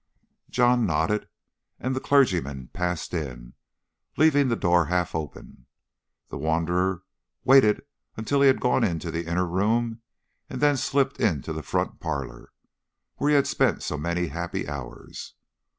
John 0.49 0.87
nodded, 0.87 1.29
and 1.79 1.95
the 1.95 1.99
clergyman 1.99 2.69
passed 2.73 3.13
in, 3.13 3.53
leaving 4.17 4.47
the 4.47 4.55
door 4.55 4.85
half 4.87 5.13
open. 5.13 5.67
The 6.29 6.39
wanderer 6.39 7.03
waited 7.43 7.83
until 8.17 8.41
he 8.41 8.47
had 8.47 8.59
gone 8.59 8.83
into 8.83 9.11
the 9.11 9.27
inner 9.27 9.45
room, 9.45 10.01
and 10.49 10.59
then 10.59 10.75
slipped 10.77 11.19
into 11.19 11.53
the 11.53 11.61
front 11.61 11.99
parlour, 11.99 12.51
where 13.17 13.29
he 13.29 13.35
had 13.35 13.45
spent 13.45 13.83
so 13.83 13.95
many 13.95 14.29
happy 14.29 14.67
hours. 14.67 15.35